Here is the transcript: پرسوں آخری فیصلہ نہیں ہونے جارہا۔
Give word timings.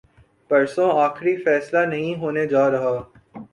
پرسوں 0.49 0.89
آخری 1.01 1.35
فیصلہ 1.43 1.85
نہیں 1.85 2.15
ہونے 2.15 2.45
جارہا۔ 2.47 2.95